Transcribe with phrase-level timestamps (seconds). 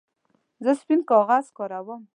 [0.63, 2.01] زه سپین کاغذ کاروم.